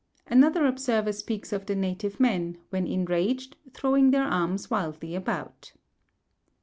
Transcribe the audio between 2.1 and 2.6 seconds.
men,